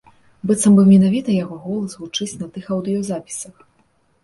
Быццам 0.51 0.77
бы 0.79 0.85
менавіта 0.93 1.35
яго 1.43 1.59
голас 1.67 1.93
гучыць 2.01 2.39
на 2.41 2.51
тых 2.57 2.65
аўдыёзапісах. 2.79 3.55